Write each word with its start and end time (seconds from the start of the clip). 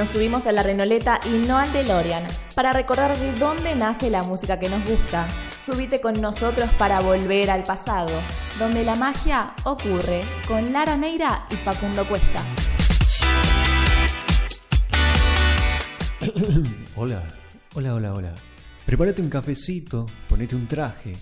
Nos 0.00 0.08
subimos 0.08 0.46
a 0.46 0.52
la 0.52 0.62
Renoleta 0.62 1.20
y 1.26 1.46
no 1.46 1.58
al 1.58 1.74
DeLorean 1.74 2.26
para 2.54 2.72
recordar 2.72 3.18
de 3.18 3.34
dónde 3.34 3.74
nace 3.74 4.08
la 4.08 4.22
música 4.22 4.58
que 4.58 4.70
nos 4.70 4.82
gusta. 4.88 5.28
Subite 5.62 6.00
con 6.00 6.18
nosotros 6.22 6.70
para 6.78 7.00
volver 7.00 7.50
al 7.50 7.64
pasado, 7.64 8.08
donde 8.58 8.82
la 8.82 8.94
magia 8.94 9.52
ocurre 9.64 10.22
con 10.48 10.72
Lara 10.72 10.96
Neira 10.96 11.46
y 11.50 11.56
Facundo 11.56 12.08
Cuesta. 12.08 12.42
hola, 16.96 17.22
hola, 17.74 17.92
hola, 17.92 18.14
hola. 18.14 18.34
Prepárate 18.86 19.20
un 19.20 19.28
cafecito, 19.28 20.06
ponete 20.30 20.56
un 20.56 20.66
traje, 20.66 21.12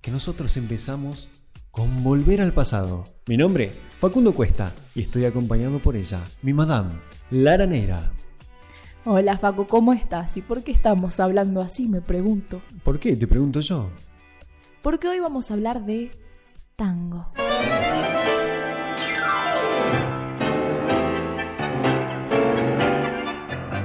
que 0.00 0.10
nosotros 0.10 0.56
empezamos 0.56 1.30
con 1.70 2.02
Volver 2.02 2.40
al 2.40 2.52
Pasado. 2.52 3.04
Mi 3.28 3.36
nombre, 3.36 3.70
Facundo 4.00 4.32
Cuesta, 4.32 4.72
y 4.96 5.02
estoy 5.02 5.26
acompañado 5.26 5.78
por 5.78 5.94
ella, 5.94 6.24
mi 6.42 6.52
madame, 6.52 6.94
Lara 7.30 7.66
Neira. 7.66 8.15
Hola 9.08 9.38
Facu, 9.38 9.68
¿cómo 9.68 9.92
estás? 9.92 10.36
¿Y 10.36 10.42
por 10.42 10.64
qué 10.64 10.72
estamos 10.72 11.20
hablando 11.20 11.60
así, 11.60 11.86
me 11.86 12.00
pregunto? 12.00 12.60
¿Por 12.82 12.98
qué? 12.98 13.14
Te 13.14 13.28
pregunto 13.28 13.60
yo. 13.60 13.88
Porque 14.82 15.06
hoy 15.06 15.20
vamos 15.20 15.48
a 15.48 15.54
hablar 15.54 15.84
de 15.84 16.10
tango. 16.74 17.30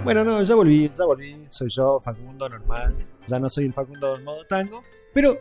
Bueno, 0.03 0.23
no, 0.23 0.41
ya 0.41 0.55
volví, 0.55 0.89
ya 0.89 1.05
volví. 1.05 1.43
Soy 1.49 1.69
yo, 1.69 1.99
Facundo, 1.99 2.49
normal. 2.49 2.95
Ya 3.27 3.37
no 3.37 3.47
soy 3.47 3.65
el 3.65 3.73
Facundo 3.73 4.13
del 4.13 4.23
modo 4.23 4.43
tango. 4.45 4.81
Pero 5.13 5.37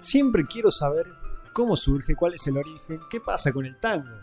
siempre 0.00 0.46
quiero 0.46 0.70
saber 0.70 1.08
cómo 1.52 1.74
surge, 1.74 2.14
cuál 2.14 2.34
es 2.34 2.46
el 2.46 2.58
origen, 2.58 3.00
qué 3.10 3.20
pasa 3.20 3.50
con 3.50 3.66
el 3.66 3.76
tango. 3.80 4.14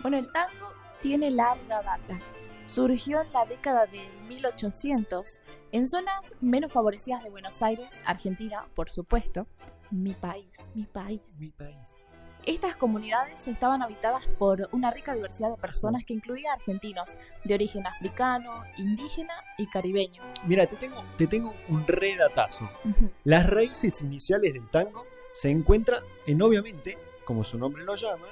Bueno, 0.00 0.16
el 0.16 0.30
tango 0.30 0.72
tiene 1.00 1.28
larga 1.32 1.82
data. 1.82 2.20
Surgió 2.66 3.20
en 3.22 3.32
la 3.32 3.44
década 3.44 3.86
de 3.86 4.00
1800 4.28 5.40
en 5.72 5.88
zonas 5.88 6.34
menos 6.40 6.72
favorecidas 6.72 7.22
de 7.24 7.30
Buenos 7.30 7.62
Aires, 7.62 8.02
Argentina, 8.06 8.66
por 8.74 8.90
supuesto. 8.90 9.46
Mi 9.90 10.14
país, 10.14 10.48
mi 10.74 10.84
país. 10.84 11.20
Mi 11.38 11.50
país. 11.50 11.98
Estas 12.44 12.74
comunidades 12.74 13.46
estaban 13.46 13.82
habitadas 13.82 14.26
por 14.38 14.68
una 14.72 14.90
rica 14.90 15.14
diversidad 15.14 15.50
de 15.50 15.56
personas 15.56 16.04
que 16.04 16.12
incluía 16.12 16.52
argentinos 16.52 17.16
de 17.44 17.54
origen 17.54 17.86
africano, 17.86 18.50
indígena 18.78 19.34
y 19.58 19.66
caribeños. 19.66 20.42
Mira, 20.46 20.66
te 20.66 20.76
tengo, 20.76 21.04
te 21.16 21.28
tengo 21.28 21.54
un 21.68 21.86
redatazo. 21.86 22.68
Las 23.22 23.48
raíces 23.48 24.02
iniciales 24.02 24.54
del 24.54 24.68
tango 24.70 25.06
se 25.32 25.50
encuentran 25.50 26.02
en, 26.26 26.42
obviamente, 26.42 26.98
como 27.24 27.44
su 27.44 27.58
nombre 27.58 27.84
lo 27.84 27.94
llama, 27.94 28.26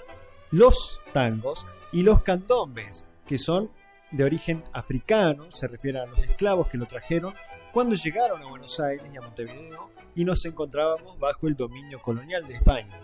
los 0.51 1.05
tangos 1.13 1.67
y 1.93 2.03
los 2.03 2.23
candombes, 2.23 3.07
que 3.27 3.39
son 3.39 3.71
de 4.11 4.25
origen 4.25 4.65
africano, 4.73 5.51
se 5.51 5.69
refiere 5.69 6.01
a 6.01 6.07
los 6.07 6.19
esclavos 6.19 6.69
que 6.69 6.79
lo 6.79 6.87
trajeron 6.87 7.35
cuando 7.73 7.95
llegaron 7.95 8.43
a 8.43 8.49
Buenos 8.49 8.81
Aires 8.81 9.07
y 9.13 9.17
a 9.17 9.21
Montevideo 9.21 9.91
y 10.15 10.25
nos 10.25 10.45
encontrábamos 10.45 11.19
bajo 11.19 11.47
el 11.47 11.57
dominio 11.57 12.01
colonial 12.03 12.47
de 12.47 12.55
España. 12.55 12.99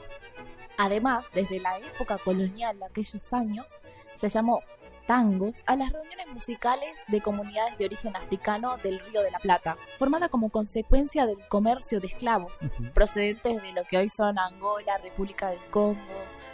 Además, 0.78 1.26
desde 1.32 1.60
la 1.60 1.78
época 1.78 2.18
colonial 2.18 2.78
de 2.78 2.84
aquellos 2.84 3.32
años, 3.32 3.80
se 4.16 4.28
llamó 4.28 4.60
tangos 5.06 5.62
a 5.66 5.76
las 5.76 5.92
reuniones 5.92 6.26
musicales 6.32 6.90
de 7.08 7.20
comunidades 7.20 7.78
de 7.78 7.86
origen 7.86 8.14
africano 8.16 8.76
del 8.82 8.98
Río 8.98 9.22
de 9.22 9.30
la 9.30 9.38
Plata, 9.38 9.76
formada 9.98 10.28
como 10.28 10.50
consecuencia 10.50 11.26
del 11.26 11.38
comercio 11.48 12.00
de 12.00 12.08
esclavos, 12.08 12.66
procedentes 12.92 13.62
de 13.62 13.72
lo 13.72 13.84
que 13.84 13.98
hoy 13.98 14.08
son 14.08 14.38
Angola, 14.38 14.98
República 14.98 15.50
del 15.50 15.60
Congo, 15.70 15.96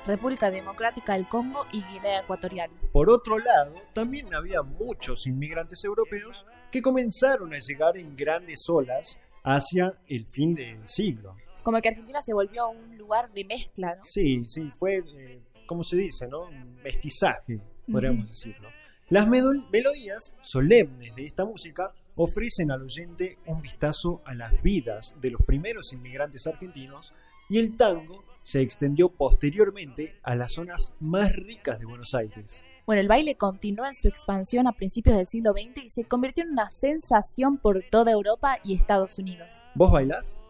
República 0.07 0.51
Democrática 0.51 1.15
del 1.15 1.29
Congo 1.29 1.67
y 1.73 1.83
Guinea 1.85 2.21
Ecuatorial. 2.21 2.71
Por 2.93 3.11
otro 3.11 3.39
lado, 3.39 3.75
también 3.93 4.35
había 4.35 4.63
muchos 4.63 5.27
inmigrantes 5.27 5.85
europeos 5.85 6.47
que 6.71 6.83
comenzaron 6.83 7.55
a 7.55 7.59
llegar 7.59 7.97
en 7.97 8.17
grandes 8.17 8.69
olas 8.69 9.21
hacia 9.45 9.95
el 10.09 10.27
fin 10.27 10.55
del 10.55 10.89
siglo. 10.89 11.37
Como 11.63 11.81
que 11.81 11.89
Argentina 11.89 12.21
se 12.23 12.35
volvió 12.35 12.69
un 12.69 12.99
lugar 12.99 13.33
de 13.33 13.45
mezcla, 13.45 13.95
¿no? 13.95 14.03
Sí, 14.03 14.43
sí, 14.47 14.71
fue, 14.77 15.05
eh, 15.15 15.41
como 15.67 15.85
se 15.85 15.97
dice, 15.97 16.27
¿no? 16.27 16.43
Un 16.43 16.77
mestizaje 16.83 17.61
podríamos 17.91 18.29
decirlo. 18.29 18.69
Las 19.09 19.29
melodías 19.29 20.35
solemnes 20.41 21.15
de 21.15 21.27
esta 21.27 21.45
música 21.45 21.93
ofrecen 22.15 22.71
al 22.71 22.83
oyente 22.83 23.39
un 23.47 23.61
vistazo 23.61 24.23
a 24.25 24.35
las 24.35 24.63
vidas 24.63 25.19
de 25.21 25.31
los 25.31 25.43
primeros 25.43 25.93
inmigrantes 25.93 26.47
argentinos 26.47 27.15
y 27.49 27.59
el 27.59 27.77
tango 27.77 28.25
se 28.43 28.61
extendió 28.61 29.09
posteriormente 29.09 30.19
a 30.23 30.35
las 30.35 30.53
zonas 30.55 30.95
más 31.01 31.35
ricas 31.35 31.79
de 31.79 31.87
Buenos 31.87 32.15
Aires. 32.15 32.67
Bueno, 32.87 33.01
el 33.01 33.09
baile 33.09 33.37
continuó 33.37 33.87
en 33.87 33.95
su 33.95 34.09
expansión 34.09 34.67
a 34.67 34.73
principios 34.73 35.17
del 35.17 35.27
siglo 35.27 35.53
XX 35.53 35.85
y 35.85 35.89
se 35.89 36.05
convirtió 36.05 36.45
en 36.45 36.51
una 36.51 36.69
sensación 36.69 37.59
por 37.59 37.83
toda 37.83 38.13
Europa 38.13 38.59
y 38.65 38.75
Estados 38.75 39.19
Unidos. 39.19 39.65
¿Vos 39.75 39.93
bailás? 39.93 40.43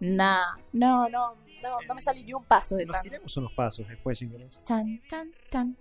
Nah, 0.00 0.56
no, 0.72 1.08
no, 1.08 1.36
no, 1.62 1.78
no 1.88 1.94
me 1.94 2.02
salí 2.02 2.24
ni 2.24 2.34
un 2.34 2.44
paso 2.44 2.74
de 2.74 2.86
Nos 2.86 3.00
tiremos 3.00 3.36
unos 3.36 3.52
pasos 3.52 3.88
después, 3.88 4.18
si 4.18 4.28
querés. 4.28 4.62
Chan, 4.64 5.00
chan, 5.08 5.32
chan, 5.50 5.76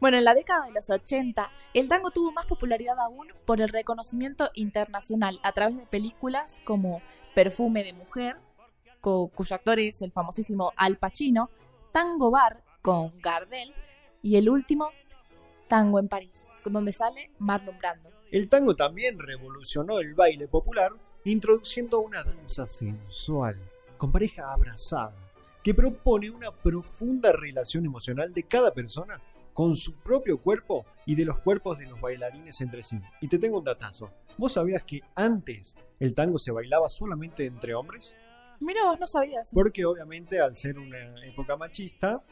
bueno, 0.00 0.18
en 0.18 0.24
la 0.24 0.34
década 0.34 0.66
de 0.66 0.72
los 0.72 0.90
80, 0.90 1.50
el 1.72 1.88
tango 1.88 2.10
tuvo 2.10 2.32
más 2.32 2.46
popularidad 2.46 2.98
aún 2.98 3.28
por 3.44 3.60
el 3.60 3.68
reconocimiento 3.68 4.50
internacional 4.54 5.40
a 5.42 5.52
través 5.52 5.78
de 5.78 5.86
películas 5.86 6.60
como 6.64 7.00
Perfume 7.34 7.84
de 7.84 7.92
Mujer, 7.92 8.36
cuyo 9.04 9.54
actor 9.54 9.78
es 9.78 10.00
el 10.02 10.12
famosísimo 10.12 10.72
Al 10.76 10.96
Pacino, 10.96 11.50
Tango 11.92 12.30
Bar 12.30 12.64
con 12.80 13.12
Gardel 13.20 13.74
y 14.22 14.36
el 14.36 14.48
último, 14.48 14.90
Tango 15.68 15.98
en 15.98 16.08
París, 16.08 16.44
donde 16.64 16.92
sale 16.92 17.30
Marlon 17.38 17.78
Brando. 17.78 18.10
El 18.30 18.48
tango 18.48 18.74
también 18.74 19.18
revolucionó 19.18 19.98
el 19.98 20.14
baile 20.14 20.48
popular, 20.48 20.92
introduciendo 21.24 22.00
una 22.00 22.24
danza 22.24 22.66
sensual, 22.68 23.60
con 23.96 24.10
pareja 24.10 24.52
abrazada 24.52 25.14
que 25.62 25.74
propone 25.74 26.28
una 26.28 26.50
profunda 26.50 27.32
relación 27.32 27.86
emocional 27.86 28.34
de 28.34 28.42
cada 28.42 28.74
persona 28.74 29.20
con 29.54 29.76
su 29.76 29.94
propio 29.96 30.38
cuerpo 30.38 30.84
y 31.06 31.14
de 31.14 31.24
los 31.24 31.38
cuerpos 31.38 31.78
de 31.78 31.86
los 31.86 32.00
bailarines 32.00 32.60
entre 32.60 32.82
sí. 32.82 33.00
Y 33.22 33.28
te 33.28 33.38
tengo 33.38 33.58
un 33.58 33.64
datazo. 33.64 34.10
¿Vos 34.36 34.52
sabías 34.52 34.82
que 34.82 35.00
antes 35.14 35.78
el 36.00 36.12
tango 36.12 36.38
se 36.38 36.52
bailaba 36.52 36.88
solamente 36.88 37.46
entre 37.46 37.74
hombres? 37.74 38.16
Mira, 38.64 38.84
vos 38.84 38.98
no 38.98 39.06
sabías. 39.06 39.50
Porque 39.52 39.84
obviamente 39.84 40.40
al 40.40 40.56
ser 40.56 40.78
una 40.78 40.98
época 41.26 41.56
machista, 41.56 42.22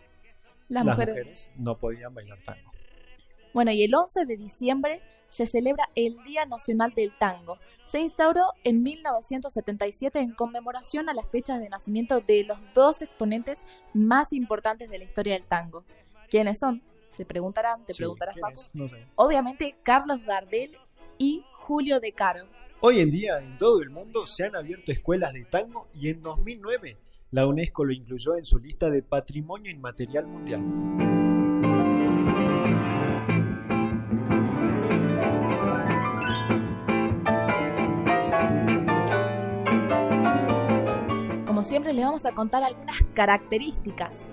las, 0.68 0.84
mujeres 0.84 1.52
no 1.56 1.76
podían 1.76 2.14
bailar 2.14 2.38
tango. 2.42 2.72
Bueno, 3.52 3.70
y 3.70 3.82
el 3.82 3.94
11 3.94 4.24
de 4.24 4.36
diciembre 4.38 5.02
se 5.28 5.46
celebra 5.46 5.88
el 5.94 6.16
Día 6.24 6.46
Nacional 6.46 6.92
del 6.94 7.16
Tango. 7.18 7.58
Se 7.84 8.00
instauró 8.00 8.44
en 8.64 8.82
1977 8.82 10.20
en 10.20 10.32
conmemoración 10.32 11.08
a 11.08 11.14
las 11.14 11.28
fechas 11.28 11.60
de 11.60 11.68
nacimiento 11.68 12.20
de 12.20 12.44
los 12.44 12.58
dos 12.74 13.02
exponentes 13.02 13.62
más 13.92 14.32
importantes 14.32 14.88
de 14.88 14.98
la 14.98 15.04
historia 15.04 15.34
del 15.34 15.44
tango. 15.44 15.84
¿Quiénes 16.30 16.58
son? 16.58 16.82
Se 17.10 17.26
preguntarán, 17.26 17.84
te 17.84 17.92
preguntarás, 17.92 18.72
Obviamente 19.16 19.76
Carlos 19.82 20.22
Gardel 20.24 20.78
y 21.18 21.44
Julio 21.52 22.00
De 22.00 22.12
Caro. 22.12 22.46
Hoy 22.84 22.98
en 22.98 23.12
día 23.12 23.38
en 23.38 23.56
todo 23.58 23.80
el 23.80 23.90
mundo 23.90 24.26
se 24.26 24.44
han 24.44 24.56
abierto 24.56 24.90
escuelas 24.90 25.32
de 25.32 25.44
tango 25.44 25.88
y 25.94 26.08
en 26.08 26.20
2009 26.20 26.96
la 27.30 27.46
UNESCO 27.46 27.84
lo 27.84 27.92
incluyó 27.92 28.36
en 28.36 28.44
su 28.44 28.58
lista 28.58 28.90
de 28.90 29.02
Patrimonio 29.02 29.70
Inmaterial 29.70 30.26
Mundial. 30.26 30.60
siempre 41.62 41.92
les 41.92 42.04
vamos 42.04 42.26
a 42.26 42.32
contar 42.32 42.62
algunas 42.62 42.96
características. 43.14 44.30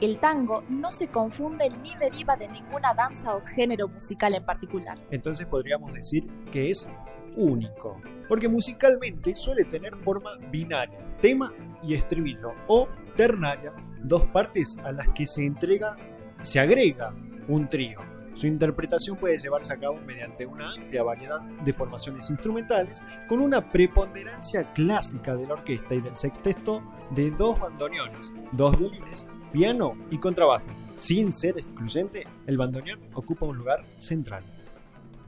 El 0.00 0.18
tango 0.18 0.64
no 0.68 0.92
se 0.92 1.08
confunde 1.08 1.68
ni 1.82 1.94
deriva 1.96 2.36
de 2.36 2.48
ninguna 2.48 2.94
danza 2.94 3.34
o 3.34 3.42
género 3.42 3.88
musical 3.88 4.34
en 4.34 4.44
particular. 4.44 4.98
Entonces 5.10 5.46
podríamos 5.46 5.92
decir 5.92 6.26
que 6.50 6.70
es 6.70 6.90
único, 7.36 8.00
porque 8.28 8.48
musicalmente 8.48 9.34
suele 9.34 9.64
tener 9.64 9.96
forma 9.96 10.36
binaria, 10.50 10.98
tema 11.20 11.52
y 11.82 11.94
estribillo, 11.94 12.52
o 12.66 12.88
ternaria, 13.16 13.72
dos 14.02 14.26
partes 14.26 14.78
a 14.78 14.92
las 14.92 15.08
que 15.10 15.26
se 15.26 15.44
entrega, 15.44 15.96
se 16.42 16.60
agrega 16.60 17.14
un 17.48 17.68
trío. 17.68 18.00
Su 18.34 18.46
interpretación 18.46 19.16
puede 19.16 19.36
llevarse 19.36 19.72
a 19.72 19.78
cabo 19.78 19.98
mediante 20.06 20.46
una 20.46 20.72
amplia 20.72 21.02
variedad 21.02 21.40
de 21.40 21.72
formaciones 21.72 22.30
instrumentales, 22.30 23.02
con 23.28 23.40
una 23.40 23.70
preponderancia 23.70 24.72
clásica 24.72 25.34
de 25.34 25.46
la 25.46 25.54
orquesta 25.54 25.94
y 25.94 26.00
del 26.00 26.16
sexteto 26.16 26.82
de 27.10 27.30
dos 27.32 27.58
bandoneones, 27.58 28.32
dos 28.52 28.78
violines, 28.78 29.28
piano 29.52 29.94
y 30.10 30.18
contrabajo. 30.18 30.66
Sin 30.96 31.32
ser 31.32 31.58
excluyente, 31.58 32.26
el 32.46 32.56
bandoneón 32.56 33.00
ocupa 33.14 33.46
un 33.46 33.56
lugar 33.56 33.84
central. 33.98 34.44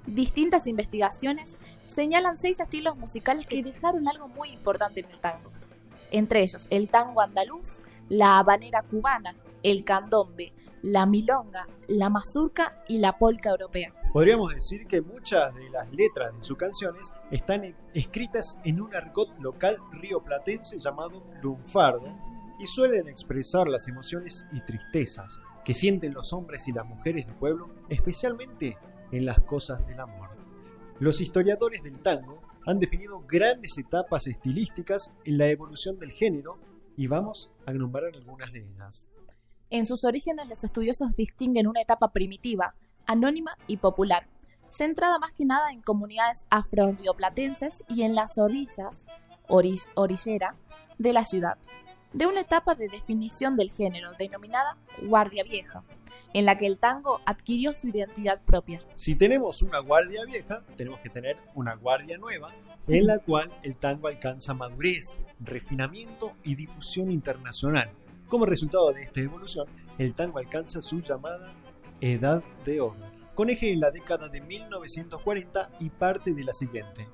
Distintas 0.07 0.67
investigaciones 0.67 1.59
señalan 1.87 2.37
seis 2.37 2.61
estilos 2.61 2.97
musicales 2.97 3.47
que 3.47 3.63
dejaron 3.63 4.09
algo 4.09 4.29
muy 4.29 4.51
importante 4.51 5.01
en 5.01 5.11
el 5.11 5.19
tango. 5.19 5.51
Entre 6.11 6.43
ellos, 6.43 6.67
el 6.71 6.89
tango 6.89 7.21
andaluz, 7.21 7.83
la 8.09 8.39
habanera 8.39 8.83
cubana, 8.83 9.35
el 9.63 9.85
candombe, 9.85 10.53
la 10.83 11.07
milonga, 11.07 11.67
la 11.89 12.11
mazurca 12.11 12.83
y 12.89 12.99
la 12.99 13.17
polca 13.17 13.51
europea. 13.51 13.95
Podríamos 14.13 14.53
decir 14.53 14.87
que 14.87 15.01
muchas 15.01 15.55
de 15.55 15.71
las 15.71 15.91
letras 15.91 16.35
de 16.35 16.43
sus 16.43 16.59
canciones 16.59 17.15
están 17.31 17.75
escritas 17.95 18.61
en 18.65 18.81
un 18.83 18.95
argot 18.95 19.39
local 19.39 19.77
rioplatense 19.93 20.79
llamado 20.79 21.23
lunfardo 21.41 22.15
y 22.59 22.67
suelen 22.67 23.09
expresar 23.09 23.69
las 23.69 23.89
emociones 23.89 24.47
y 24.53 24.61
tristezas 24.61 25.41
que 25.65 25.73
sienten 25.73 26.13
los 26.13 26.33
hombres 26.33 26.69
y 26.69 26.73
las 26.73 26.85
mujeres 26.85 27.27
del 27.27 27.37
pueblo, 27.37 27.71
especialmente 27.89 28.77
en 29.13 29.25
las 29.25 29.41
cosas 29.41 29.87
del 29.87 30.01
amor. 30.01 30.32
Los 31.03 31.21
historiadores 31.21 31.83
del 31.83 32.01
tango 32.01 32.41
han 32.65 32.79
definido 32.79 33.25
grandes 33.27 33.77
etapas 33.77 34.29
estilísticas 34.29 35.13
en 35.25 35.37
la 35.37 35.49
evolución 35.49 35.99
del 35.99 36.13
género 36.13 36.61
y 36.97 37.09
vamos 37.09 37.51
a 37.67 37.73
nombrar 37.73 38.15
algunas 38.15 38.53
de 38.53 38.61
ellas. 38.61 39.11
En 39.69 39.85
sus 39.85 40.05
orígenes 40.05 40.49
los 40.49 40.63
estudiosos 40.63 41.17
distinguen 41.17 41.67
una 41.67 41.81
etapa 41.81 42.13
primitiva, 42.13 42.77
anónima 43.05 43.57
y 43.67 43.79
popular, 43.79 44.29
centrada 44.71 45.19
más 45.19 45.33
que 45.33 45.45
nada 45.45 45.73
en 45.73 45.83
comunidades 45.83 46.47
afro-rioplatenses 46.51 47.83
y 47.89 48.05
en 48.05 48.15
las 48.15 48.39
orillas, 48.39 49.05
orillera, 49.49 50.55
de 50.99 51.13
la 51.13 51.25
ciudad, 51.25 51.59
de 52.13 52.27
una 52.27 52.41
etapa 52.41 52.75
de 52.75 52.89
definición 52.89 53.57
del 53.57 53.71
género 53.71 54.13
denominada 54.19 54.77
Guardia 55.03 55.45
Vieja, 55.45 55.83
en 56.35 56.47
la 56.47 56.57
que 56.57 56.67
el 56.67 56.79
tango 56.79 57.21
adquirió 57.25 57.73
su 57.75 57.89
identidad 57.89 58.41
propia. 58.43 58.83
Si 58.95 59.15
tenemos 59.15 59.63
una 59.63 59.79
guardia 59.79 60.25
vieja, 60.25 60.63
tenemos 60.77 61.01
que 61.01 61.11
tener 61.11 61.37
una 61.55 61.75
guardia 61.75 62.19
nueva, 62.19 62.49
en 62.89 63.07
la 63.07 63.19
cual 63.19 63.51
el 63.63 63.77
tango 63.77 64.09
alcanza 64.09 64.55
madurez, 64.55 65.21
refinamiento 65.41 66.33
y 66.43 66.55
difusión 66.55 67.11
internacional. 67.11 67.91
Como 68.29 68.47
resultado 68.47 68.93
de 68.93 69.03
esta 69.03 69.21
evolución, 69.21 69.67
el 69.99 70.15
tango 70.15 70.39
alcanza 70.39 70.81
su 70.83 71.01
llamada 71.01 71.53
Edad 72.01 72.43
de 72.65 72.81
Oro, 72.81 72.97
con 73.35 73.51
eje 73.51 73.73
en 73.73 73.81
la 73.81 73.91
década 73.91 74.29
de 74.29 74.41
1940 74.41 75.71
y 75.81 75.91
parte 75.91 76.35
de 76.35 76.45
la 76.45 76.53
siguiente. 76.53 77.07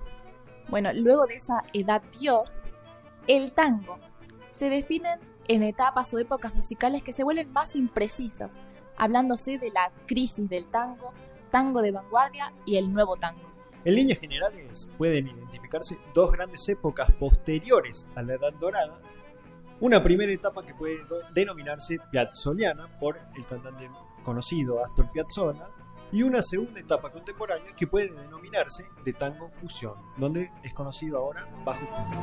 Bueno, 0.68 0.92
luego 0.92 1.26
de 1.26 1.34
esa 1.34 1.62
edad 1.72 2.02
Dior, 2.18 2.48
el 3.26 3.52
tango 3.52 3.98
se 4.58 4.70
definen 4.70 5.20
en 5.46 5.62
etapas 5.62 6.12
o 6.12 6.18
épocas 6.18 6.52
musicales 6.52 7.04
que 7.04 7.12
se 7.12 7.22
vuelven 7.22 7.52
más 7.52 7.76
imprecisas, 7.76 8.60
hablándose 8.96 9.56
de 9.56 9.70
la 9.70 9.92
crisis 10.06 10.48
del 10.48 10.66
tango, 10.66 11.12
tango 11.52 11.80
de 11.80 11.92
vanguardia 11.92 12.52
y 12.66 12.76
el 12.76 12.92
nuevo 12.92 13.16
tango. 13.16 13.48
En 13.84 13.94
líneas 13.94 14.18
generales 14.18 14.90
pueden 14.98 15.28
identificarse 15.28 15.96
dos 16.12 16.32
grandes 16.32 16.68
épocas 16.68 17.08
posteriores 17.20 18.10
a 18.16 18.22
la 18.22 18.34
Edad 18.34 18.52
Dorada. 18.54 19.00
Una 19.78 20.02
primera 20.02 20.32
etapa 20.32 20.66
que 20.66 20.74
puede 20.74 20.96
denominarse 21.32 21.98
piazzoliana 22.10 22.88
por 22.98 23.16
el 23.36 23.46
cantante 23.46 23.88
conocido 24.24 24.84
Astor 24.84 25.08
Piazzolla 25.12 25.68
y 26.12 26.22
una 26.22 26.42
segunda 26.42 26.80
etapa 26.80 27.10
contemporánea 27.10 27.74
que 27.74 27.86
puede 27.86 28.08
denominarse 28.08 28.88
de 29.04 29.12
tango 29.12 29.50
fusión, 29.50 29.94
donde 30.16 30.50
es 30.62 30.72
conocido 30.74 31.18
ahora 31.18 31.46
bajo 31.64 31.84
fondo. 31.86 32.16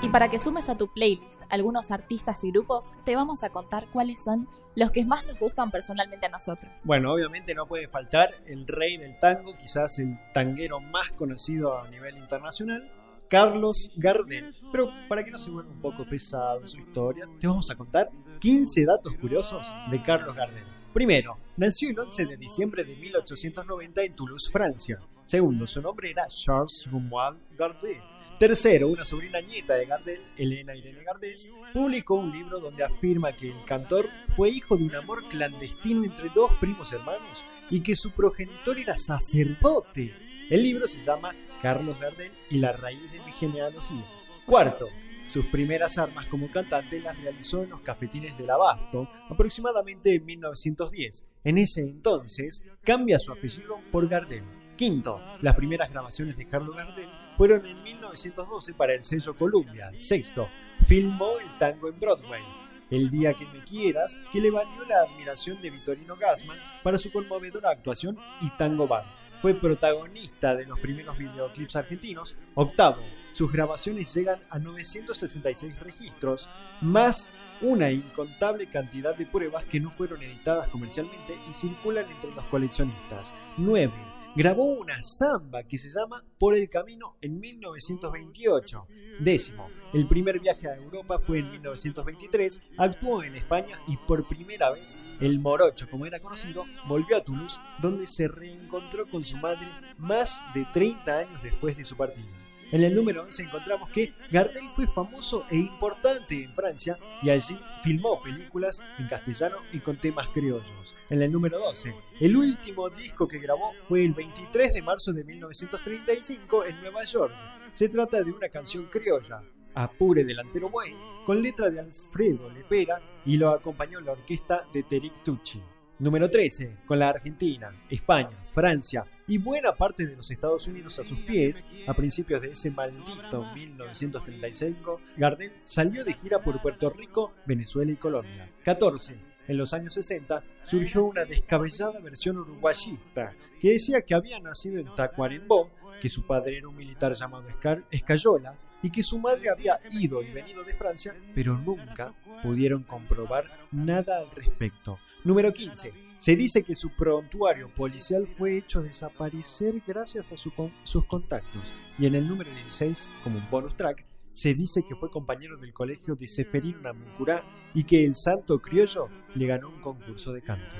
Y 0.00 0.08
para 0.08 0.28
que 0.28 0.38
sumes 0.38 0.68
a 0.68 0.76
tu 0.76 0.92
playlist 0.92 1.40
algunos 1.48 1.90
artistas 1.90 2.42
y 2.44 2.50
grupos, 2.50 2.92
te 3.04 3.16
vamos 3.16 3.42
a 3.44 3.50
contar 3.50 3.86
cuáles 3.92 4.22
son 4.22 4.48
los 4.74 4.90
que 4.90 5.04
más 5.04 5.24
nos 5.26 5.38
gustan 5.38 5.70
personalmente 5.70 6.26
a 6.26 6.28
nosotros. 6.30 6.70
Bueno, 6.84 7.12
obviamente 7.12 7.54
no 7.54 7.66
puede 7.66 7.88
faltar 7.88 8.30
el 8.46 8.66
rey 8.66 8.96
del 8.96 9.18
tango, 9.18 9.56
quizás 9.58 9.98
el 9.98 10.16
tanguero 10.32 10.80
más 10.80 11.12
conocido 11.12 11.78
a 11.78 11.88
nivel 11.90 12.16
internacional, 12.16 12.90
Carlos 13.32 13.90
Gardel. 13.96 14.54
Pero 14.70 14.90
para 15.08 15.24
que 15.24 15.30
no 15.30 15.38
se 15.38 15.50
vuelva 15.50 15.70
un 15.70 15.80
poco 15.80 16.04
pesado 16.04 16.66
su 16.66 16.78
historia, 16.78 17.26
te 17.40 17.46
vamos 17.46 17.70
a 17.70 17.74
contar 17.74 18.10
15 18.38 18.84
datos 18.84 19.14
curiosos 19.14 19.66
de 19.90 20.02
Carlos 20.02 20.36
Gardel. 20.36 20.66
Primero, 20.92 21.38
nació 21.56 21.88
el 21.88 21.98
11 21.98 22.26
de 22.26 22.36
diciembre 22.36 22.84
de 22.84 22.94
1890 22.94 24.02
en 24.02 24.14
Toulouse, 24.14 24.50
Francia. 24.52 25.00
Segundo, 25.24 25.66
su 25.66 25.80
nombre 25.80 26.10
era 26.10 26.26
Charles 26.26 26.86
Romuald 26.92 27.38
Gardel. 27.56 28.02
Tercero, 28.38 28.88
una 28.88 29.06
sobrina 29.06 29.40
nieta 29.40 29.76
de 29.76 29.86
Gardel, 29.86 30.20
Elena 30.36 30.76
Irene 30.76 31.02
Gardés, 31.02 31.54
publicó 31.72 32.16
un 32.16 32.32
libro 32.32 32.60
donde 32.60 32.84
afirma 32.84 33.34
que 33.34 33.48
el 33.48 33.64
cantor 33.64 34.10
fue 34.28 34.50
hijo 34.50 34.76
de 34.76 34.84
un 34.84 34.94
amor 34.94 35.26
clandestino 35.30 36.04
entre 36.04 36.28
dos 36.34 36.52
primos 36.60 36.92
hermanos 36.92 37.42
y 37.70 37.80
que 37.80 37.96
su 37.96 38.10
progenitor 38.10 38.78
era 38.78 38.98
sacerdote. 38.98 40.31
El 40.52 40.64
libro 40.64 40.86
se 40.86 41.02
llama 41.02 41.34
Carlos 41.62 41.98
Gardel 41.98 42.30
y 42.50 42.58
la 42.58 42.72
raíz 42.72 43.10
de 43.10 43.20
mi 43.20 43.32
genealogía. 43.32 44.04
Cuarto, 44.44 44.86
sus 45.26 45.46
primeras 45.46 45.96
armas 45.96 46.26
como 46.26 46.50
cantante 46.50 47.00
las 47.00 47.16
realizó 47.16 47.62
en 47.62 47.70
los 47.70 47.80
cafetines 47.80 48.36
del 48.36 48.50
Abasto, 48.50 49.08
aproximadamente 49.30 50.14
en 50.14 50.26
1910. 50.26 51.30
En 51.44 51.56
ese 51.56 51.80
entonces 51.80 52.66
cambia 52.84 53.18
su 53.18 53.32
apellido 53.32 53.78
por 53.90 54.06
Gardel. 54.06 54.44
Quinto, 54.76 55.22
las 55.40 55.56
primeras 55.56 55.90
grabaciones 55.90 56.36
de 56.36 56.46
Carlos 56.46 56.76
Gardel 56.76 57.08
fueron 57.38 57.64
en 57.64 57.82
1912 57.82 58.74
para 58.74 58.92
el 58.92 59.04
sello 59.04 59.34
Columbia. 59.34 59.90
Sexto, 59.96 60.48
filmó 60.84 61.38
el 61.38 61.56
tango 61.56 61.88
en 61.88 61.98
Broadway. 61.98 62.42
El 62.90 63.10
día 63.10 63.32
que 63.32 63.46
me 63.46 63.64
quieras, 63.64 64.20
que 64.30 64.38
le 64.42 64.50
valió 64.50 64.84
la 64.84 65.00
admiración 65.00 65.62
de 65.62 65.70
Vittorino 65.70 66.14
Gassman 66.14 66.58
para 66.82 66.98
su 66.98 67.10
conmovedora 67.10 67.70
actuación 67.70 68.18
y 68.42 68.50
Tango 68.58 68.86
Bar. 68.86 69.21
Fue 69.42 69.54
protagonista 69.54 70.54
de 70.54 70.66
los 70.66 70.78
primeros 70.78 71.18
videoclips 71.18 71.74
argentinos. 71.74 72.36
Octavo, 72.54 73.02
sus 73.32 73.50
grabaciones 73.50 74.14
llegan 74.14 74.40
a 74.48 74.60
966 74.60 75.80
registros, 75.80 76.48
más 76.80 77.32
una 77.60 77.90
incontable 77.90 78.68
cantidad 78.68 79.16
de 79.16 79.26
pruebas 79.26 79.64
que 79.64 79.80
no 79.80 79.90
fueron 79.90 80.22
editadas 80.22 80.68
comercialmente 80.68 81.36
y 81.48 81.52
circulan 81.52 82.08
entre 82.08 82.30
los 82.30 82.44
coleccionistas. 82.44 83.34
9. 83.56 84.11
Grabó 84.34 84.64
una 84.64 85.02
samba 85.02 85.62
que 85.64 85.76
se 85.76 85.90
llama 85.90 86.24
Por 86.38 86.54
el 86.54 86.70
Camino 86.70 87.16
en 87.20 87.38
1928. 87.38 88.86
Décimo. 89.20 89.68
El 89.92 90.08
primer 90.08 90.40
viaje 90.40 90.70
a 90.70 90.76
Europa 90.76 91.18
fue 91.18 91.40
en 91.40 91.50
1923, 91.50 92.64
actuó 92.78 93.22
en 93.22 93.34
España 93.36 93.78
y 93.86 93.98
por 93.98 94.26
primera 94.26 94.70
vez 94.70 94.98
el 95.20 95.38
morocho, 95.38 95.86
como 95.90 96.06
era 96.06 96.18
conocido, 96.18 96.64
volvió 96.88 97.18
a 97.18 97.22
Toulouse, 97.22 97.60
donde 97.82 98.06
se 98.06 98.26
reencontró 98.26 99.06
con 99.10 99.22
su 99.22 99.36
madre 99.36 99.68
más 99.98 100.42
de 100.54 100.66
30 100.72 101.18
años 101.18 101.42
después 101.42 101.76
de 101.76 101.84
su 101.84 101.94
partida. 101.94 102.41
En 102.72 102.82
el 102.82 102.94
número 102.94 103.24
11 103.24 103.42
encontramos 103.42 103.90
que 103.90 104.14
Gardel 104.30 104.70
fue 104.74 104.86
famoso 104.86 105.44
e 105.50 105.56
importante 105.56 106.42
en 106.42 106.54
Francia 106.54 106.98
y 107.22 107.28
allí 107.28 107.60
filmó 107.84 108.22
películas 108.22 108.82
en 108.98 109.08
castellano 109.08 109.58
y 109.74 109.80
con 109.80 109.98
temas 109.98 110.28
criollos. 110.28 110.96
En 111.10 111.20
el 111.20 111.30
número 111.30 111.58
12, 111.58 111.94
el 112.18 112.34
último 112.34 112.88
disco 112.88 113.28
que 113.28 113.40
grabó 113.40 113.74
fue 113.86 114.06
el 114.06 114.14
23 114.14 114.72
de 114.72 114.80
marzo 114.80 115.12
de 115.12 115.22
1935 115.22 116.64
en 116.64 116.80
Nueva 116.80 117.04
York. 117.04 117.34
Se 117.74 117.90
trata 117.90 118.22
de 118.22 118.32
una 118.32 118.48
canción 118.48 118.86
criolla, 118.86 119.42
Apure 119.74 120.24
delantero 120.24 120.70
buey, 120.70 120.94
con 121.26 121.42
letra 121.42 121.68
de 121.68 121.80
Alfredo 121.80 122.50
Lepera 122.50 123.02
y 123.26 123.36
lo 123.36 123.50
acompañó 123.50 124.00
la 124.00 124.12
orquesta 124.12 124.66
de 124.72 124.82
Terik 124.82 125.22
Tucci. 125.22 125.62
Número 126.02 126.28
13, 126.28 126.78
con 126.84 126.98
la 126.98 127.10
Argentina, 127.10 127.70
España, 127.88 128.36
Francia 128.52 129.04
y 129.28 129.38
buena 129.38 129.72
parte 129.72 130.04
de 130.04 130.16
los 130.16 130.28
Estados 130.32 130.66
Unidos 130.66 130.98
a 130.98 131.04
sus 131.04 131.20
pies, 131.20 131.64
a 131.86 131.94
principios 131.94 132.42
de 132.42 132.50
ese 132.50 132.72
maldito 132.72 133.46
1935, 133.54 135.00
Gardel 135.16 135.52
salió 135.64 136.04
de 136.04 136.14
gira 136.14 136.40
por 136.40 136.60
Puerto 136.60 136.90
Rico, 136.90 137.34
Venezuela 137.46 137.92
y 137.92 137.96
Colombia. 137.96 138.50
14. 138.64 139.14
En 139.46 139.56
los 139.56 139.72
años 139.74 139.94
60 139.94 140.42
surgió 140.64 141.04
una 141.04 141.24
descabellada 141.24 142.00
versión 142.00 142.36
uruguayista 142.38 143.32
que 143.60 143.70
decía 143.70 144.02
que 144.02 144.16
había 144.16 144.40
nacido 144.40 144.80
en 144.80 144.92
Tacuarembó, 144.96 145.70
que 146.00 146.08
su 146.08 146.26
padre 146.26 146.58
era 146.58 146.66
un 146.66 146.74
militar 146.74 147.12
llamado 147.12 147.46
Escayola 147.92 148.58
y 148.82 148.90
que 148.90 149.02
su 149.02 149.18
madre 149.18 149.48
había 149.50 149.80
ido 149.90 150.22
y 150.22 150.30
venido 150.32 150.64
de 150.64 150.74
Francia, 150.74 151.14
pero 151.34 151.56
nunca 151.56 152.12
pudieron 152.42 152.82
comprobar 152.82 153.44
nada 153.70 154.18
al 154.18 154.30
respecto. 154.30 154.98
Número 155.24 155.52
15. 155.52 155.92
Se 156.18 156.36
dice 156.36 156.62
que 156.62 156.76
su 156.76 156.90
prontuario 156.90 157.68
policial 157.74 158.28
fue 158.28 158.56
hecho 158.56 158.80
desaparecer 158.80 159.82
gracias 159.86 160.24
a 160.30 160.36
sus 160.36 161.04
contactos. 161.06 161.74
Y 161.98 162.06
en 162.06 162.14
el 162.14 162.28
número 162.28 162.54
16, 162.54 163.10
como 163.24 163.38
un 163.38 163.50
bonus 163.50 163.74
track, 163.76 164.06
se 164.32 164.54
dice 164.54 164.84
que 164.88 164.94
fue 164.94 165.10
compañero 165.10 165.56
del 165.56 165.72
colegio 165.72 166.14
de 166.14 166.26
Seferín 166.26 166.80
Namuncurá 166.82 167.44
y 167.74 167.84
que 167.84 168.04
el 168.04 168.14
santo 168.14 168.60
criollo 168.60 169.08
le 169.34 169.46
ganó 169.46 169.68
un 169.68 169.80
concurso 169.80 170.32
de 170.32 170.42
canto. 170.42 170.76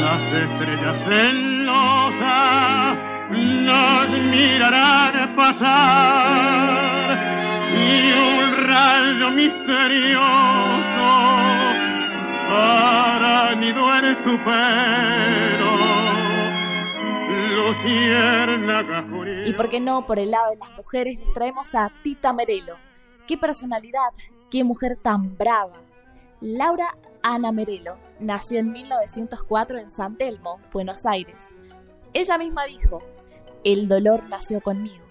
Las 0.00 0.38
estrellas 0.38 1.08
nos 3.30 4.08
mirarán 4.30 4.97
pasar 5.52 7.18
y 7.74 8.12
un 8.12 8.56
rayo 8.66 9.30
misterioso 9.30 10.28
nido 13.58 13.96
en 13.96 14.16
su 14.24 14.44
pelo. 14.44 15.78
Y 19.44 19.52
por 19.54 19.68
qué 19.68 19.80
no, 19.80 20.06
por 20.06 20.18
el 20.18 20.30
lado 20.30 20.50
de 20.50 20.56
las 20.56 20.70
mujeres, 20.76 21.18
les 21.18 21.32
traemos 21.32 21.74
a 21.74 21.90
Tita 22.02 22.32
Merelo. 22.32 22.76
Qué 23.26 23.36
personalidad, 23.36 24.10
qué 24.50 24.62
mujer 24.64 24.96
tan 25.00 25.36
brava. 25.36 25.82
Laura 26.40 26.96
Ana 27.22 27.50
Merelo 27.50 27.98
nació 28.20 28.60
en 28.60 28.70
1904 28.72 29.78
en 29.78 29.90
San 29.90 30.16
Telmo, 30.16 30.60
Buenos 30.72 31.04
Aires. 31.04 31.56
Ella 32.12 32.38
misma 32.38 32.64
dijo, 32.64 33.02
el 33.64 33.88
dolor 33.88 34.24
nació 34.28 34.60
conmigo. 34.60 35.07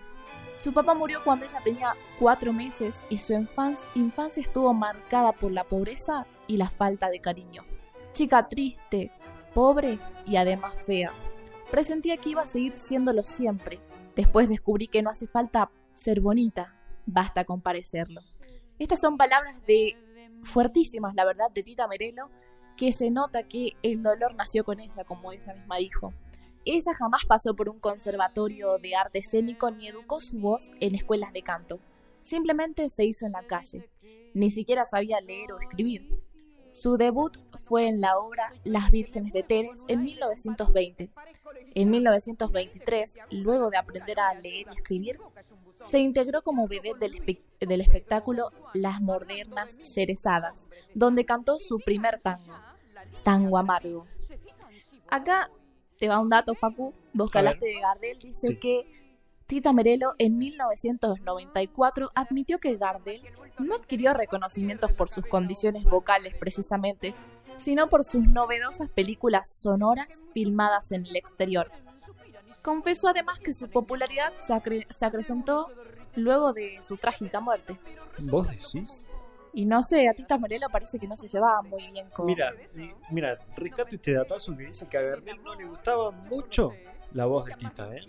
Su 0.57 0.73
papá 0.73 0.95
murió 0.95 1.23
cuando 1.23 1.45
ella 1.45 1.61
tenía 1.63 1.95
cuatro 2.19 2.51
meses 2.51 3.03
y 3.09 3.17
su 3.17 3.33
infancia, 3.33 4.41
estuvo 4.41 4.73
marcada 4.73 5.31
por 5.31 5.51
la 5.51 5.63
pobreza 5.63 6.25
y 6.47 6.57
la 6.57 6.69
falta 6.69 7.09
de 7.09 7.19
cariño. 7.19 7.63
Chica 8.11 8.49
triste, 8.49 9.11
pobre 9.53 9.99
y 10.25 10.37
además 10.37 10.81
fea. 10.81 11.11
Presentía 11.69 12.17
que 12.17 12.29
iba 12.29 12.41
a 12.41 12.47
seguir 12.47 12.75
siéndolo 12.75 13.23
siempre. 13.23 13.79
Después 14.15 14.49
descubrí 14.49 14.87
que 14.87 15.03
no 15.03 15.11
hace 15.11 15.27
falta 15.27 15.69
ser 15.93 16.21
bonita, 16.21 16.75
basta 17.05 17.43
con 17.43 17.61
parecerlo. 17.61 18.21
Estas 18.79 18.99
son 18.99 19.15
palabras 19.17 19.63
de 19.67 19.95
fuertísimas, 20.41 21.13
la 21.13 21.25
verdad, 21.25 21.51
de 21.53 21.61
Tita 21.61 21.87
Merelo, 21.87 22.31
que 22.75 22.93
se 22.93 23.11
nota 23.11 23.43
que 23.43 23.73
el 23.83 24.01
dolor 24.01 24.33
nació 24.35 24.63
con 24.63 24.79
ella, 24.79 25.03
como 25.03 25.31
ella 25.31 25.53
misma 25.53 25.77
dijo. 25.77 26.13
Ella 26.73 26.93
jamás 26.95 27.25
pasó 27.25 27.55
por 27.55 27.69
un 27.69 27.79
conservatorio 27.79 28.77
de 28.77 28.95
arte 28.95 29.19
escénico 29.19 29.71
ni 29.71 29.87
educó 29.87 30.19
su 30.19 30.37
voz 30.39 30.71
en 30.79 30.95
escuelas 30.95 31.33
de 31.33 31.41
canto. 31.43 31.79
Simplemente 32.21 32.89
se 32.89 33.05
hizo 33.05 33.25
en 33.25 33.31
la 33.31 33.43
calle. 33.43 33.89
Ni 34.33 34.49
siquiera 34.51 34.85
sabía 34.85 35.21
leer 35.21 35.51
o 35.53 35.59
escribir. 35.59 36.21
Su 36.71 36.97
debut 36.97 37.37
fue 37.57 37.87
en 37.87 38.01
la 38.01 38.17
obra 38.19 38.53
Las 38.63 38.91
Vírgenes 38.91 39.31
de 39.33 39.43
Teres 39.43 39.83
en 39.87 40.03
1920. 40.03 41.09
En 41.73 41.89
1923, 41.89 43.17
luego 43.31 43.69
de 43.69 43.77
aprender 43.77 44.19
a 44.19 44.33
leer 44.33 44.67
y 44.71 44.75
escribir, 44.75 45.19
se 45.83 45.99
integró 45.99 46.41
como 46.43 46.67
vedette 46.67 46.99
del, 46.99 47.13
espe- 47.13 47.39
del 47.59 47.81
espectáculo 47.81 48.51
Las 48.73 48.99
Modernas 49.01 49.77
Yerezadas, 49.95 50.69
donde 50.93 51.23
cantó 51.25 51.59
su 51.59 51.79
primer 51.79 52.19
tango, 52.21 52.53
Tango 53.23 53.57
Amargo. 53.57 54.05
Acá 55.09 55.49
te 55.99 56.07
va 56.07 56.19
un 56.19 56.29
dato, 56.29 56.53
Facu. 56.55 56.93
Vos 57.13 57.31
que 57.31 57.37
hablaste 57.39 57.65
de 57.67 57.79
Gardel, 57.79 58.17
dice 58.19 58.47
Sí. 58.47 58.57
que 58.57 59.13
Tita 59.47 59.71
Merelo 59.73 60.13
en 60.17 60.37
1994 60.37 62.11
admitió 62.15 62.59
que 62.59 62.75
Gardel 62.75 63.21
no 63.59 63.75
adquirió 63.75 64.13
reconocimientos 64.13 64.91
por 64.91 65.09
sus 65.09 65.25
condiciones 65.25 65.83
vocales 65.85 66.35
precisamente, 66.39 67.15
sino 67.57 67.87
por 67.89 68.03
sus 68.03 68.23
novedosas 68.23 68.89
películas 68.89 69.59
sonoras 69.61 70.23
filmadas 70.33 70.91
en 70.91 71.05
el 71.05 71.15
exterior. 71.15 71.71
Confesó 72.61 73.07
además 73.07 73.39
que 73.39 73.53
su 73.53 73.69
popularidad 73.69 74.33
se, 74.39 74.53
acre- 74.53 74.85
se 74.93 75.05
acrecentó 75.05 75.69
luego 76.15 76.53
de 76.53 76.79
su 76.83 76.97
trágica 76.97 77.39
muerte. 77.39 77.79
¿Vos 78.29 78.47
decís? 78.49 79.07
Y 79.57 79.65
no 79.65 79.81
sé, 79.81 80.07
a 80.07 80.13
Tita 80.13 80.37
Merelo 80.37 80.67
parece 80.69 80.99
que 80.99 81.07
no 81.07 81.15
se 81.15 81.27
llevaba 81.27 81.63
muy 81.63 81.87
bien 81.87 82.07
con... 82.11 82.27
Mira, 82.27 82.53
mira, 83.09 83.39
rescato 83.55 83.95
este 83.95 84.13
datazo 84.13 84.55
que 84.55 84.65
dice 84.65 84.87
que 84.87 84.99
a 84.99 85.01
Gardel 85.01 85.41
no 85.43 85.55
le 85.55 85.65
gustaba 85.65 86.11
mucho 86.11 86.75
la 87.13 87.25
voz 87.25 87.45
de 87.45 87.55
Tita, 87.55 87.91
¿eh? 87.91 88.01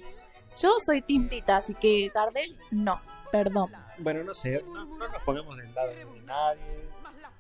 Yo 0.61 0.79
soy 0.79 1.01
Tim 1.01 1.27
Tita, 1.27 1.57
así 1.57 1.73
que 1.73 2.11
Gardel 2.15 2.59
no, 2.71 3.01
perdón. 3.33 3.73
Bueno, 3.97 4.25
no 4.25 4.35
sé, 4.35 4.63
no, 4.63 4.85
no 4.85 5.09
nos 5.09 5.23
pongamos 5.23 5.57
del 5.57 5.75
lado 5.75 5.89
de 5.89 6.05
nadie, 6.27 6.91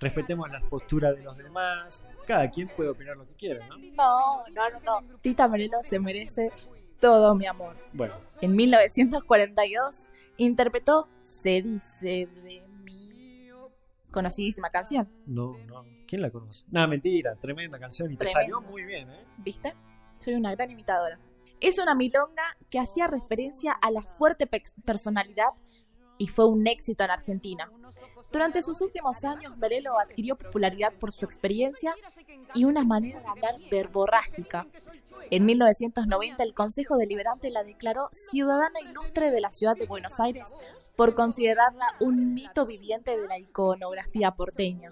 respetemos 0.00 0.50
las 0.50 0.62
posturas 0.62 1.14
de 1.14 1.22
los 1.22 1.36
demás, 1.36 2.06
cada 2.26 2.48
quien 2.48 2.68
puede 2.68 2.88
opinar 2.88 3.14
lo 3.14 3.26
que 3.26 3.34
quiera, 3.34 3.68
¿no? 3.68 3.76
No, 3.76 4.48
no, 4.48 4.70
no, 4.70 5.00
no. 5.02 5.18
Tita 5.18 5.48
Merelo 5.48 5.80
se 5.82 5.98
merece 5.98 6.50
todo 6.98 7.34
mi 7.34 7.44
amor. 7.44 7.76
Bueno, 7.92 8.14
En 8.40 8.56
1942 8.56 10.08
interpretó 10.38 11.08
Se 11.20 11.60
dice 11.60 12.26
de. 12.42 12.67
Conocidísima 14.10 14.70
canción, 14.70 15.08
no, 15.26 15.56
no, 15.66 15.84
¿quién 16.06 16.22
la 16.22 16.30
conoce? 16.30 16.64
Nada, 16.70 16.86
mentira, 16.86 17.36
tremenda 17.36 17.78
canción 17.78 18.10
y 18.10 18.16
te 18.16 18.26
salió 18.26 18.60
muy 18.60 18.84
bien, 18.84 19.10
¿eh? 19.10 19.24
¿viste? 19.38 19.74
Soy 20.18 20.34
una 20.34 20.54
gran 20.54 20.70
imitadora. 20.70 21.18
Es 21.60 21.78
una 21.78 21.94
milonga 21.94 22.56
que 22.70 22.78
hacía 22.78 23.06
referencia 23.06 23.72
a 23.72 23.90
la 23.90 24.00
fuerte 24.00 24.48
personalidad 24.84 25.50
y 26.16 26.28
fue 26.28 26.46
un 26.46 26.66
éxito 26.66 27.04
en 27.04 27.10
Argentina. 27.10 27.70
Durante 28.30 28.62
sus 28.62 28.80
últimos 28.80 29.24
años, 29.24 29.56
Merelo 29.56 29.98
adquirió 29.98 30.36
popularidad 30.36 30.92
por 31.00 31.12
su 31.12 31.24
experiencia 31.24 31.94
y 32.54 32.64
una 32.64 32.84
manera 32.84 33.20
de 33.20 33.26
hablar 33.26 33.54
verborrágica. 33.70 34.66
En 35.30 35.46
1990, 35.46 36.42
el 36.42 36.54
Consejo 36.54 36.96
Deliberante 36.96 37.50
la 37.50 37.64
declaró 37.64 38.08
ciudadana 38.12 38.80
ilustre 38.80 39.30
de 39.30 39.40
la 39.40 39.50
ciudad 39.50 39.76
de 39.76 39.86
Buenos 39.86 40.20
Aires 40.20 40.44
por 40.98 41.14
considerarla 41.14 41.86
un 42.00 42.34
mito 42.34 42.66
viviente 42.66 43.16
de 43.16 43.28
la 43.28 43.38
iconografía 43.38 44.32
porteña. 44.32 44.90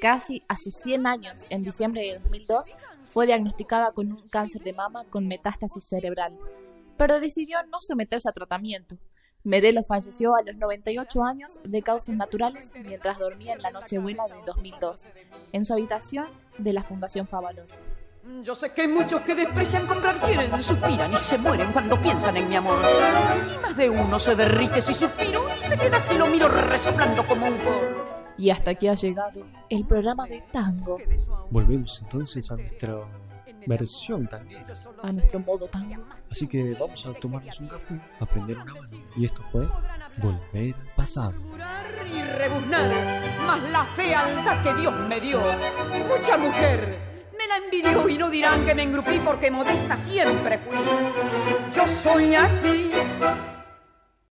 Casi 0.00 0.42
a 0.48 0.56
sus 0.56 0.76
100 0.76 1.06
años, 1.06 1.44
en 1.50 1.62
diciembre 1.62 2.00
de 2.00 2.14
2002, 2.14 2.72
fue 3.04 3.26
diagnosticada 3.26 3.92
con 3.92 4.10
un 4.10 4.26
cáncer 4.28 4.62
de 4.62 4.72
mama 4.72 5.04
con 5.10 5.28
metástasis 5.28 5.84
cerebral, 5.86 6.38
pero 6.96 7.20
decidió 7.20 7.58
no 7.64 7.82
someterse 7.82 8.30
a 8.30 8.32
tratamiento. 8.32 8.96
Merelo 9.42 9.82
falleció 9.84 10.36
a 10.36 10.42
los 10.42 10.56
98 10.56 11.22
años 11.22 11.60
de 11.64 11.82
causas 11.82 12.16
naturales 12.16 12.72
mientras 12.82 13.18
dormía 13.18 13.52
en 13.52 13.60
la 13.60 13.72
Nochebuena 13.72 14.24
de 14.24 14.40
2002, 14.46 15.12
en 15.52 15.66
su 15.66 15.74
habitación 15.74 16.28
de 16.56 16.72
la 16.72 16.82
Fundación 16.82 17.28
Favaloro. 17.28 17.74
Yo 18.42 18.54
sé 18.54 18.72
que 18.72 18.82
hay 18.82 18.88
muchos 18.88 19.20
que 19.22 19.34
desprecian 19.34 19.86
comprar, 19.86 20.18
quieren, 20.20 20.62
suspiran 20.62 21.12
y 21.12 21.16
se 21.18 21.36
mueren 21.36 21.72
cuando 21.72 22.00
piensan 22.00 22.36
en 22.38 22.48
mi 22.48 22.56
amor. 22.56 22.78
Y 23.54 23.58
más 23.58 23.76
de 23.76 23.90
uno 23.90 24.18
se 24.18 24.34
derrite 24.34 24.80
si 24.80 24.94
suspiro 24.94 25.46
y 25.54 25.60
se 25.60 25.76
queda 25.76 26.00
si 26.00 26.16
lo 26.16 26.26
miro 26.26 26.48
resoplando 26.48 27.26
como 27.26 27.46
un 27.46 27.58
forro. 27.58 28.04
Y 28.38 28.48
hasta 28.50 28.70
aquí 28.72 28.88
ha 28.88 28.94
llegado 28.94 29.42
el 29.68 29.86
programa 29.86 30.26
de 30.26 30.42
tango, 30.52 30.98
Volvemos 31.50 32.00
entonces 32.02 32.50
a 32.50 32.56
nuestra 32.56 32.96
versión 33.66 34.26
tanguera. 34.26 34.74
a 35.02 35.12
nuestro 35.12 35.40
modo 35.40 35.66
tango. 35.68 36.04
Así 36.30 36.46
que 36.46 36.74
vamos 36.80 37.04
a 37.06 37.12
tomarnos 37.14 37.60
un 37.60 37.68
café, 37.68 38.00
a 38.20 38.26
prender 38.26 38.56
una 38.58 38.74
mano. 38.74 38.88
Y 39.16 39.26
esto 39.26 39.42
fue 39.52 39.68
Volver 40.22 40.74
al 40.74 40.94
pasado. 40.96 41.34
y 42.10 42.22
rebuznar, 42.22 42.90
más 43.46 43.70
la 43.70 43.84
fealdad 43.84 44.62
que 44.62 44.74
Dios 44.80 44.94
me 45.08 45.20
dio. 45.20 45.40
Mucha 46.08 46.38
mujer 46.38 46.98
me 47.13 47.13
y 48.08 48.18
no 48.18 48.30
dirán 48.30 48.64
que 48.66 48.74
me 48.74 48.82
engrupí 48.82 49.20
porque 49.24 49.50
modesta 49.50 49.96
siempre 49.96 50.58
fui. 50.58 50.76
Yo 51.74 51.86
soy 51.86 52.34
así, 52.34 52.90